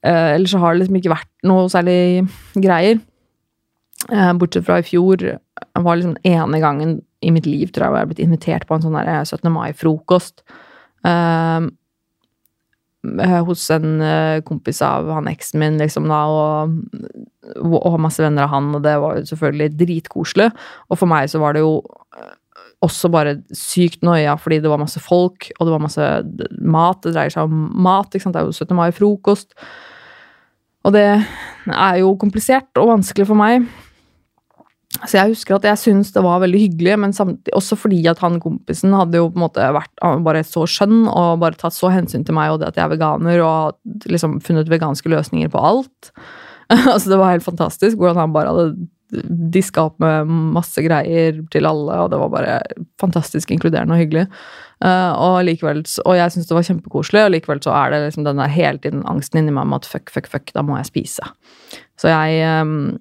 [0.04, 2.28] Eh, Eller så har det liksom ikke vært noe særlig
[2.60, 3.00] greier.
[4.10, 5.38] Eh, bortsett fra i fjor det
[5.78, 8.84] var liksom ene gangen i mitt liv tror jeg, jeg har blitt invitert på en
[8.84, 9.46] sånn 17.
[9.46, 10.42] Eh, mai-frokost.
[11.06, 11.70] Eh,
[13.48, 18.54] hos en eh, kompis av han eksen min, liksom, da, og, og masse venner av
[18.54, 20.52] han, og det var jo selvfølgelig dritkoselig.
[20.90, 21.80] Og for meg så var det jo
[22.82, 26.10] også bare sykt noia fordi det var masse folk, og det var masse
[26.62, 27.02] mat.
[27.04, 28.10] Det dreier seg om mat.
[28.10, 28.38] ikke sant?
[28.38, 28.76] Det er jo 17.
[28.78, 29.54] mai-frokost.
[30.86, 33.68] Og det er jo komplisert og vanskelig for meg.
[35.00, 38.20] Så jeg husker at jeg syntes det var veldig hyggelig, men samtidig, også fordi at
[38.20, 39.94] han kompisen hadde jo på en måte vært
[40.26, 42.94] bare så skjønn og bare tatt så hensyn til meg og det at jeg er
[42.98, 46.12] veganer, og liksom funnet veganske løsninger på alt.
[46.94, 48.90] altså Det var helt fantastisk hvordan han bare hadde
[49.52, 52.58] diska opp med masse greier til alle, og det var bare
[53.02, 54.28] fantastisk inkluderende og hyggelig.
[54.82, 58.26] Uh, og, likevel, og jeg syns det var kjempekoselig, og likevel så er det liksom
[58.28, 60.90] den der hele tiden angsten inni meg med at fuck, fuck, fuck, da må jeg
[60.90, 61.28] spise.
[62.00, 62.96] Så jeg um,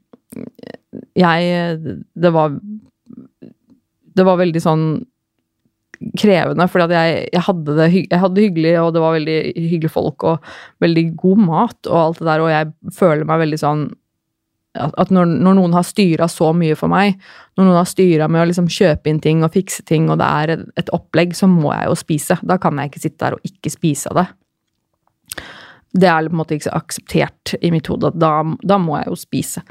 [1.14, 1.78] Jeg
[2.14, 2.56] Det var
[4.16, 4.84] Det var veldig sånn
[6.16, 9.92] krevende, fordi at jeg, jeg, hadde det jeg hadde hyggelig, og det var veldig hyggelige
[9.92, 10.46] folk og
[10.80, 13.82] veldig god mat og alt det der, og jeg føler meg veldig sånn
[14.78, 17.16] at når, når noen har styra så mye for meg,
[17.58, 20.28] når noen har styra med å liksom kjøpe inn ting og fikse ting, og det
[20.28, 22.38] er et, et, opplegg, så må jeg jo spise.
[22.46, 24.26] Da kan jeg ikke sitte der og ikke spise av det.
[25.90, 28.12] Det er på en måte ikke akseptert i mitt hode.
[28.14, 28.30] Da,
[28.62, 29.64] da må jeg jo spise.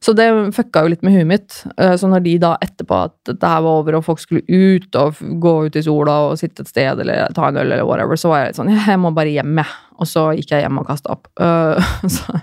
[0.00, 1.56] Så det fucka jo litt med huet mitt.
[1.76, 4.96] Eh, så når de da etterpå at dette her var over, og folk skulle ut
[4.96, 8.16] og gå ut i sola og sitte et sted eller ta en øl eller whatever,
[8.20, 9.76] så var jeg litt sånn Jeg må bare hjem, jeg.
[10.00, 11.28] Og så gikk jeg hjem og kasta opp.
[11.36, 12.40] Eh, så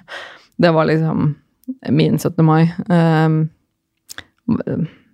[0.62, 1.34] det var liksom
[1.98, 2.46] min 17.
[2.46, 2.70] mai.
[2.94, 3.42] Eh,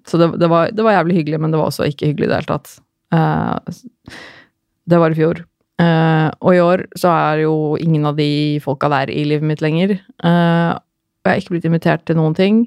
[0.04, 2.34] så det, det, var, det, var, jævlig hyggelig, men det var også ikke hyggelig i
[2.34, 2.76] det hele tatt.
[4.84, 5.40] Det var i fjor.
[6.44, 9.96] Og i år så er jo ingen av de folka der i livet mitt lenger.
[11.24, 12.64] Og jeg har ikke blitt invitert til noen ting.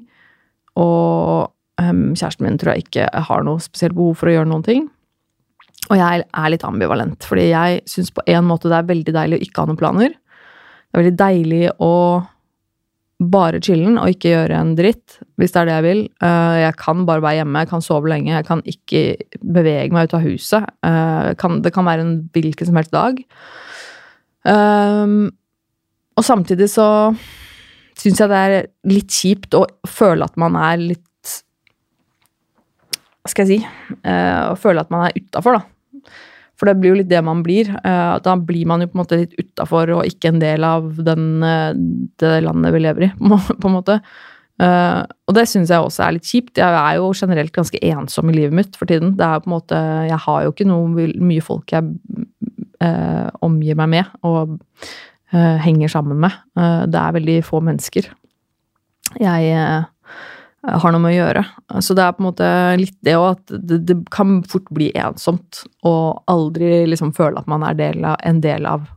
[0.77, 4.65] Og um, kjæresten min tror jeg ikke har noe spesielt behov for å gjøre noen
[4.65, 4.87] ting.
[5.87, 9.37] Og jeg er litt ambivalent, fordi jeg syns på en måte det er veldig deilig
[9.37, 10.17] å ikke ha noen planer.
[10.17, 11.93] Det er veldig deilig å
[13.17, 16.03] bare chille'n og ikke gjøre en dritt, hvis det er det jeg vil.
[16.21, 19.05] Uh, jeg kan bare være hjemme, jeg kan sove lenge, jeg kan ikke
[19.41, 20.69] bevege meg ut av huset.
[21.41, 23.21] Kan, det kan være en hvilken som helst dag.
[24.47, 25.27] Um,
[26.17, 26.87] og samtidig så
[27.97, 28.55] syns jeg det er
[28.89, 31.03] litt kjipt å føle at man er litt
[33.21, 36.13] Hva skal jeg si uh, Å føle at man er utafor, da.
[36.57, 37.69] For det blir jo litt det man blir.
[37.83, 40.89] Uh, da blir man jo på en måte litt utafor og ikke en del av
[41.05, 41.69] den, uh,
[42.21, 43.11] det landet vi lever i,
[43.61, 43.99] på en måte.
[44.57, 46.57] Uh, og det syns jeg også er litt kjipt.
[46.57, 49.13] Jeg er jo generelt ganske ensom i livet mitt for tiden.
[49.19, 51.91] Det er jo på en måte, Jeg har jo ikke noe mye folk jeg
[52.81, 54.17] uh, omgir meg med.
[54.25, 54.57] Og
[55.35, 56.35] henger sammen med.
[56.57, 58.09] Uh, det er veldig få mennesker
[59.23, 59.85] jeg uh,
[60.67, 61.43] har noe med å gjøre.
[61.83, 62.47] Så det er på en måte
[62.79, 67.47] litt det òg at det, det, kan fort bli ensomt og aldri liksom føle at
[67.47, 68.89] man er del av, en del av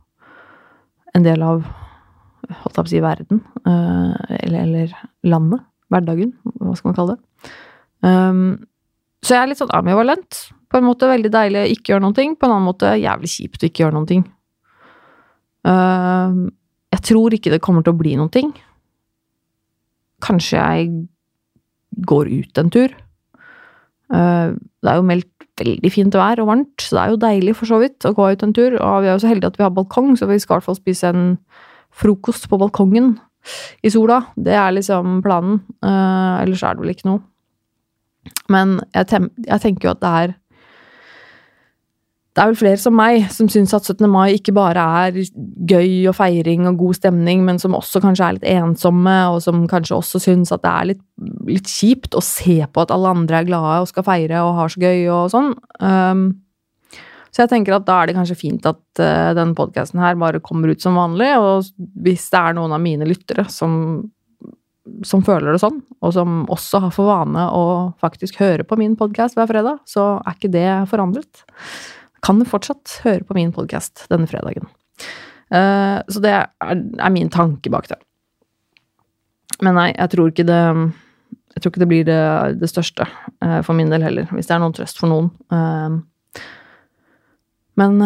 [1.15, 3.41] en del av holdt jeg på å si verden.
[3.63, 4.93] eller, eller
[5.27, 5.63] landet.
[5.91, 6.31] Hverdagen.
[6.59, 7.53] Hva skal man kalle det.
[8.01, 8.43] Um,
[9.21, 10.39] så jeg er litt sånn ambivalent.
[10.71, 13.63] På en måte veldig deilig å ikke gjøre ting, på en annen måte jævlig kjipt
[13.63, 14.23] å ikke gjøre noen ting.
[15.65, 18.51] Jeg tror ikke det kommer til å bli noen ting.
[20.25, 20.89] Kanskje jeg
[22.07, 22.93] går ut en tur.
[24.11, 25.29] Uh, det er jo meldt
[25.61, 28.31] veldig fint vær og varmt, så det er jo deilig for så vidt å gå
[28.33, 28.77] ut en tur.
[28.79, 30.69] Og vi er jo så heldige at vi har balkong, så vi skal i hvert
[30.69, 31.25] fall spise en
[32.01, 33.13] frokost på balkongen
[33.83, 34.21] i sola.
[34.35, 35.61] Det er liksom planen.
[35.83, 37.23] Uh, ellers er det vel ikke noe.
[38.53, 40.33] Men jeg tenker jo at det er
[42.31, 44.05] det er vel flere som meg som syns at 17.
[44.07, 45.17] mai ikke bare er
[45.67, 49.65] gøy og feiring og god stemning, men som også kanskje er litt ensomme, og som
[49.71, 51.01] kanskje også syns at det er litt,
[51.49, 54.71] litt, kjipt å se på at alle andre er glade og skal feire og har
[54.71, 55.51] så gøy og sånn.
[55.83, 56.23] Um,
[57.35, 60.43] så jeg tenker at da er det kanskje fint at uh, denne podkasten her bare
[60.43, 61.67] kommer ut som vanlig, og
[61.99, 64.05] hvis det er noen av mine lyttere som,
[65.03, 67.63] som føler det sånn, og som også har for vane å
[67.99, 71.49] faktisk høre på min podkast hver fredag, så er ikke det forandret
[72.21, 74.69] kan du fortsatt høre på min podkast denne fredagen.
[75.51, 77.97] Uh, så det er, min tanke bak det.
[79.61, 80.61] Men nei, jeg tror ikke det
[81.51, 82.21] Jeg tror ikke det blir det,
[82.61, 83.03] det største
[83.43, 85.27] uh, for min del heller, hvis det er noen trøst for noen.
[85.51, 85.99] Uh,
[87.79, 87.99] men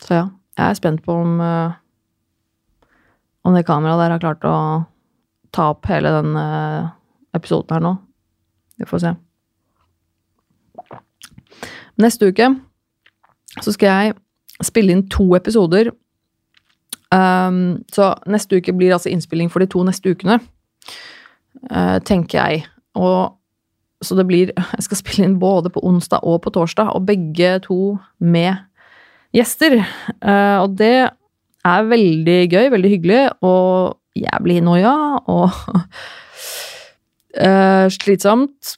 [0.00, 0.24] Så ja,
[0.56, 1.40] jeg er spent på om
[3.46, 4.56] om det kameraet der har klart å
[5.54, 6.36] ta opp hele den
[7.34, 7.92] episoden her nå.
[8.76, 9.12] Vi får se.
[12.02, 12.50] Neste uke
[13.62, 14.16] så skal jeg
[14.64, 15.90] spille inn to episoder.
[17.14, 20.40] Um, så neste uke blir altså innspilling for de to neste ukene,
[21.70, 22.64] uh, tenker jeg.
[22.98, 23.36] Og
[24.04, 27.58] så det blir Jeg skal spille inn både på onsdag og på torsdag, og begge
[27.64, 28.56] to med
[29.36, 29.78] gjester.
[30.20, 31.08] Uh, og det
[31.66, 34.96] er veldig gøy, veldig hyggelig, og jævlig noia,
[35.28, 35.50] og
[37.40, 38.76] uh, slitsomt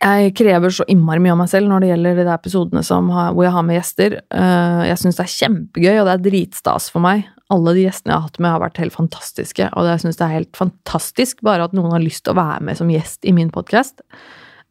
[0.00, 2.82] jeg krever så innmari mye av meg selv når det gjelder de episodene
[3.12, 4.14] har, hvor jeg har med gjester.
[4.32, 7.26] Eh, jeg syns det er kjempegøy, og det er dritstas for meg.
[7.52, 10.24] Alle de gjestene jeg har hatt med, har vært helt fantastiske, og jeg syns det
[10.24, 13.34] er helt fantastisk bare at noen har lyst til å være med som gjest i
[13.36, 14.00] min podkast.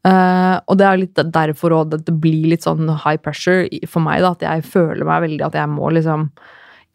[0.08, 4.24] Eh, og det er litt derfor òg det blir litt sånn high pressure for meg,
[4.26, 6.30] da, at jeg føler meg veldig at jeg må liksom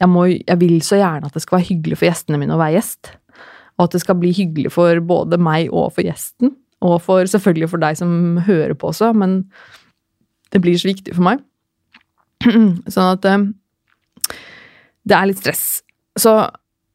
[0.03, 2.59] jeg, må, jeg vil så gjerne at det skal være hyggelig for gjestene mine å
[2.59, 3.15] være gjest.
[3.79, 6.57] Og at det skal bli hyggelig for både meg og for gjesten.
[6.85, 9.43] Og for, selvfølgelig for deg som hører på også, men
[10.53, 11.41] det blir så viktig for meg.
[12.95, 13.47] Sånn at eh,
[15.05, 15.65] det er litt stress.
[16.21, 16.37] Så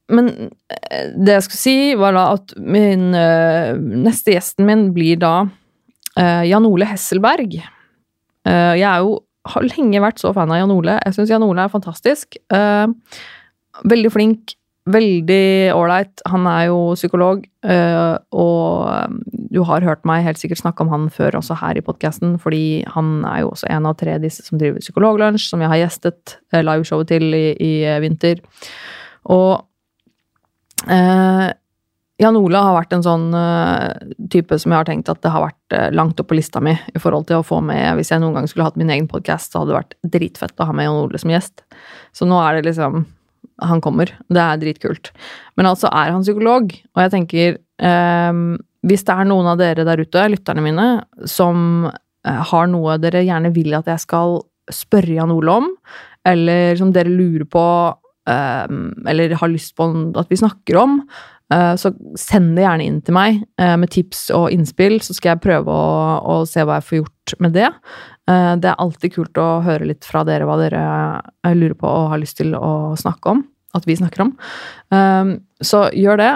[0.10, 0.30] Men
[0.74, 5.34] eh, det jeg skulle si, var da at min eh, neste gjesten min blir da
[6.20, 7.54] Jan Ole Hesselberg.
[8.44, 9.12] Jeg er jo
[9.48, 10.98] har lenge vært så fan av Jan Ole.
[11.06, 12.36] Jeg syns Jan Ole er fantastisk.
[13.94, 14.52] veldig flink,
[14.92, 16.24] veldig ålreit.
[16.32, 19.16] Han er jo psykolog, og
[19.54, 22.84] du har hørt meg helt sikkert snakke om han før også her i podkasten, fordi
[22.94, 26.38] han er jo også en av tre disse som driver Psykologlunsj, som jeg har gjestet
[26.54, 27.74] liveshowet til i, i
[28.04, 28.44] vinter.
[29.30, 29.60] Og
[30.90, 31.48] eh,
[32.20, 33.96] Jan Ola har vært en sånn uh,
[34.32, 36.74] type som jeg har tenkt at det har vært uh, langt opp på lista mi
[36.76, 39.54] i forhold til å få med Hvis jeg noen gang skulle hatt min egen podkast,
[39.54, 41.64] så hadde det vært dritfett å ha med Jan Ole som gjest.
[42.12, 43.06] Så nå er det liksom
[43.62, 44.12] Han kommer.
[44.32, 45.12] Det er dritkult.
[45.60, 49.84] Men altså er han psykolog, og jeg tenker um, Hvis det er noen av dere
[49.88, 50.88] der ute, lytterne mine,
[51.28, 54.40] som uh, har noe dere gjerne vil at jeg skal
[54.72, 55.68] spørre Jan Ole om,
[56.30, 57.66] eller som dere lurer på,
[58.30, 59.88] eller har lyst på
[60.20, 61.00] at vi snakker om,
[61.54, 65.34] Eh, så send det gjerne inn til meg eh, med tips og innspill, så skal
[65.34, 67.70] jeg prøve å, å, se hva jeg får gjort med det.
[68.30, 70.84] Eh, det er alltid kult å høre litt fra dere hva dere
[71.56, 73.46] lurer på og har lyst til å snakke om.
[73.78, 74.32] At vi snakker om.
[75.62, 76.30] Så gjør det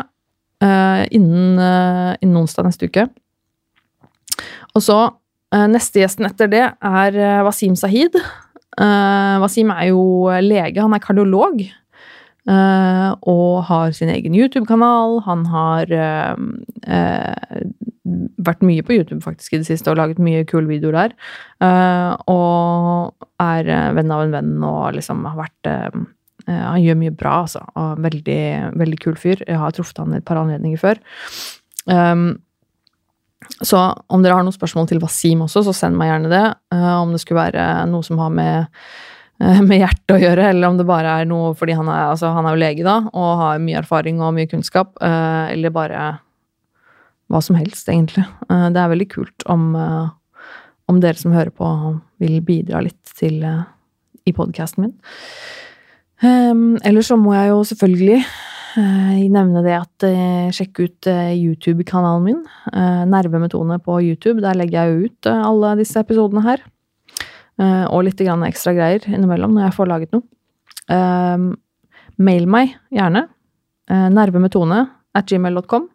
[1.17, 1.57] innen,
[2.21, 3.07] innen onsdag neste uke.
[4.77, 4.99] Og så
[5.53, 8.15] Neste gjesten etter det er Wasim Sahid.
[9.41, 11.59] Wasim er jo lege, han er kardiolog.
[12.49, 15.19] Og har sin egen YouTube-kanal.
[15.27, 15.93] Han har
[18.03, 21.13] vært mye på YouTube faktisk i det siste og laget mye kule videoer der.
[22.27, 25.69] og er venn av en venn og liksom har vært
[26.47, 27.61] Han gjør mye bra, altså.
[27.79, 29.45] Og veldig, veldig kul fyr.
[29.47, 30.99] Jeg har truffet han et par anledninger før.
[31.87, 32.41] Um,
[33.63, 33.79] så
[34.11, 36.43] om dere har noen spørsmål til Wasim også, så send meg gjerne det.
[36.75, 38.67] om det skulle være noe som har med
[39.41, 42.31] Eh, med hjertet å gjøre, eller om det bare er noe fordi han er, altså,
[42.35, 46.03] han er jo lege da, og har mye erfaring og mye kunnskap, eh, eller bare
[47.33, 48.25] hva som helst, egentlig.
[48.49, 49.73] Eh, det er veldig kult om,
[50.89, 51.67] om dere som hører på,
[52.23, 54.95] vil bidra litt til i podkasten min.
[56.23, 58.23] Um, ellers så må jeg jo selvfølgelig
[59.33, 60.05] nevne det at
[60.55, 62.39] sjekk ut YouTube-kanalen min.
[63.11, 64.41] Nerve med Tone på YouTube.
[64.41, 66.63] Der legger jeg ut alle disse episodene her.
[67.91, 70.25] Og litt ekstra greier innimellom når jeg får laget noe.
[70.89, 71.53] Uh,
[72.17, 73.27] mail meg gjerne.
[73.91, 75.92] Nervemetone at gmail.com.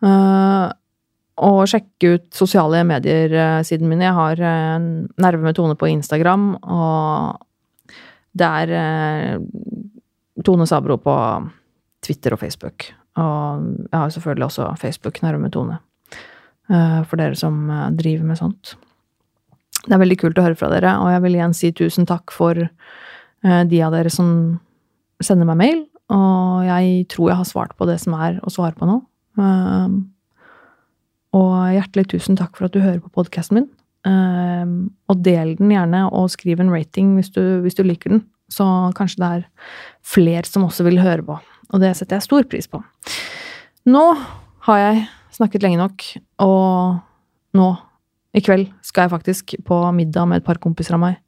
[0.00, 0.68] Uh,
[1.40, 4.02] og sjekke ut sosiale medier-siden min.
[4.04, 4.40] Jeg har
[5.24, 7.94] Nerve med Tone på Instagram, og
[8.36, 9.40] det er
[10.44, 11.14] Tone Sabro på
[12.04, 12.90] Twitter og Facebook.
[13.16, 15.78] Og jeg har selvfølgelig også Facebook, Nerve med Tone,
[16.68, 17.62] for dere som
[17.96, 18.76] driver med sånt.
[19.86, 22.36] Det er veldig kult å høre fra dere, og jeg vil igjen si tusen takk
[22.36, 24.60] for de av dere som
[25.24, 25.86] sender meg mail.
[26.12, 29.00] Og jeg tror jeg har svart på det som er å svare på nå.
[29.38, 30.00] Uh,
[31.36, 33.68] og hjertelig tusen takk for at du hører på podkasten min.
[34.06, 38.24] Um, og del den gjerne, og skriv en rating hvis du, hvis du liker den.
[38.50, 38.64] Så
[38.98, 41.38] kanskje det er flere som også vil høre på.
[41.70, 42.82] Og det setter jeg stor pris på.
[43.86, 44.04] Nå
[44.66, 45.04] har jeg
[45.36, 46.04] snakket lenge nok,
[46.42, 46.98] og
[47.56, 47.68] nå
[48.34, 51.18] i kveld skal jeg faktisk på middag med et par kompiser av meg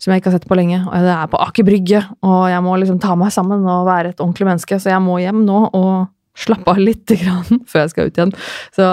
[0.00, 0.80] som jeg ikke har sett på lenge.
[0.84, 4.12] Og det er på Aker Brygge, og jeg må liksom ta meg sammen og være
[4.12, 4.78] et ordentlig menneske.
[4.80, 5.92] Så jeg må hjem nå og
[6.36, 8.34] slappe av litt grann før jeg skal ut igjen.
[8.74, 8.92] Så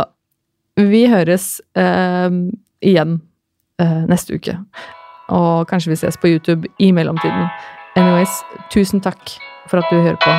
[0.81, 2.29] vi høres eh,
[2.81, 3.19] igjen
[3.81, 4.57] eh, neste uke.
[5.31, 7.47] Og kanskje vi ses på YouTube i mellomtiden.
[7.99, 9.37] Anyways, tusen takk
[9.71, 10.35] for at du hører på.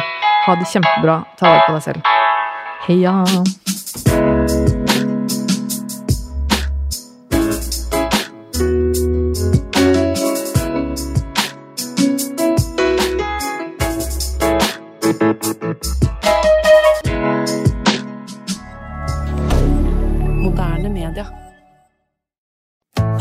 [0.47, 1.23] Ha det kjempebra.
[1.39, 2.01] Ta vare på deg selv.
[2.89, 4.82] Heia!